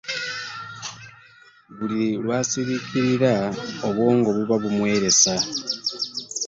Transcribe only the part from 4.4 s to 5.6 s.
bumwesera